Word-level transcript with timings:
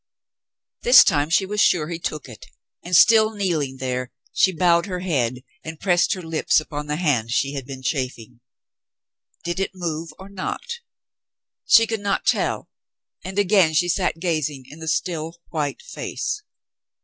This 0.81 1.03
time 1.03 1.29
she 1.29 1.45
was 1.45 1.61
sure 1.61 1.87
he 1.89 1.99
took 1.99 2.27
it, 2.27 2.47
and, 2.83 2.95
still 2.95 3.35
kneeling 3.35 3.77
there, 3.77 4.11
she 4.33 4.51
bowed 4.51 4.87
her 4.87 5.01
head 5.01 5.43
and 5.63 5.79
pressed 5.79 6.15
her 6.15 6.23
lips 6.23 6.59
upon 6.59 6.87
the 6.87 6.95
hand 6.95 7.29
she 7.29 7.53
had 7.53 7.67
been 7.67 7.83
chafing. 7.83 8.39
Did 9.43 9.59
it 9.59 9.75
move 9.75 10.09
or 10.17 10.27
not? 10.27 10.79
She 11.67 11.85
could 11.85 11.99
not 11.99 12.25
tell, 12.25 12.67
and 13.23 13.37
again 13.37 13.75
she 13.75 13.87
sat 13.89 14.19
gazing 14.19 14.65
in 14.71 14.79
the 14.79 14.87
still, 14.87 15.37
white 15.51 15.83
face. 15.83 16.41